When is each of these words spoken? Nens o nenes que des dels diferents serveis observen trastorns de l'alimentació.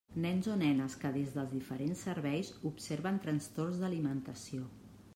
Nens 0.21 0.47
o 0.53 0.53
nenes 0.61 0.95
que 1.03 1.11
des 1.17 1.35
dels 1.35 1.53
diferents 1.57 2.03
serveis 2.09 2.51
observen 2.73 3.23
trastorns 3.29 3.81
de 3.83 3.89
l'alimentació. 3.89 4.69